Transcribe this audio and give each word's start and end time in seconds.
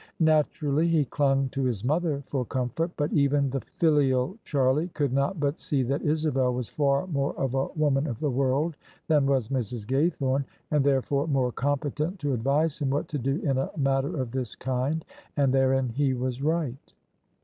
Naturally 0.19 0.87
he 0.87 1.05
clung 1.05 1.47
to 1.49 1.63
his 1.65 1.85
mother 1.85 2.23
for 2.25 2.43
comfort: 2.43 2.89
but 2.97 3.13
even 3.13 3.51
the 3.51 3.61
filial 3.77 4.35
Charlie 4.43 4.87
could 4.95 5.13
not 5.13 5.39
but 5.39 5.59
see 5.59 5.83
that 5.83 6.01
Isabel 6.01 6.55
was 6.55 6.69
far 6.69 7.05
more 7.05 7.35
of 7.35 7.53
a 7.53 7.67
woman 7.75 8.07
of 8.07 8.19
the 8.19 8.31
world 8.31 8.75
than 9.07 9.27
was 9.27 9.49
Mrs. 9.49 9.85
Gaythorne, 9.85 10.45
and 10.71 10.83
therefore 10.83 11.27
more 11.27 11.51
competent 11.51 12.17
to 12.21 12.33
advise 12.33 12.79
him 12.79 12.89
what 12.89 13.09
to 13.09 13.19
do 13.19 13.35
in 13.43 13.59
a 13.59 13.69
matter 13.77 14.19
of 14.19 14.31
this 14.31 14.55
kind. 14.55 15.05
And 15.37 15.53
therein 15.53 15.89
he 15.89 16.15
was 16.15 16.41
right. 16.41 16.93